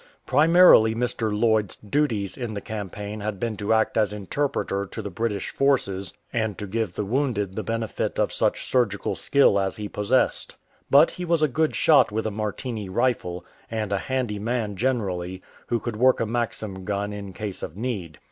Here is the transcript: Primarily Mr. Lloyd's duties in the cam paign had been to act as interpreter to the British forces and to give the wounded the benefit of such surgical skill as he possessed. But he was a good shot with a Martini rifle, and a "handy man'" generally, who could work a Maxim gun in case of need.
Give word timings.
Primarily 0.25 0.95
Mr. 0.95 1.31
Lloyd's 1.31 1.75
duties 1.75 2.35
in 2.35 2.55
the 2.55 2.59
cam 2.59 2.89
paign 2.89 3.21
had 3.21 3.39
been 3.39 3.55
to 3.57 3.71
act 3.71 3.97
as 3.99 4.11
interpreter 4.13 4.87
to 4.87 4.99
the 4.99 5.11
British 5.11 5.51
forces 5.51 6.17
and 6.33 6.57
to 6.57 6.65
give 6.65 6.95
the 6.95 7.05
wounded 7.05 7.53
the 7.55 7.61
benefit 7.61 8.17
of 8.17 8.33
such 8.33 8.65
surgical 8.65 9.13
skill 9.13 9.59
as 9.59 9.75
he 9.75 9.87
possessed. 9.87 10.55
But 10.89 11.11
he 11.11 11.23
was 11.23 11.43
a 11.43 11.47
good 11.47 11.75
shot 11.75 12.11
with 12.11 12.25
a 12.25 12.31
Martini 12.31 12.89
rifle, 12.89 13.45
and 13.69 13.93
a 13.93 13.99
"handy 13.99 14.39
man'" 14.39 14.75
generally, 14.75 15.43
who 15.67 15.79
could 15.79 15.97
work 15.97 16.19
a 16.19 16.25
Maxim 16.25 16.83
gun 16.83 17.13
in 17.13 17.31
case 17.31 17.61
of 17.61 17.77
need. 17.77 18.17